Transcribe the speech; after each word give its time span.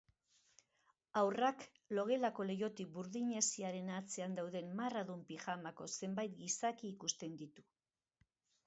Haurrak 1.19 1.65
logelako 1.99 2.45
leihotik 2.51 2.89
burdin 2.95 3.29
hesiaren 3.43 3.93
atzean 3.99 4.39
dauden 4.41 4.75
marradun 4.81 5.23
pijamako 5.31 5.89
zenbait 6.03 6.37
gizaki 6.45 6.93
ikusten 6.97 7.39
ditu. 7.45 7.71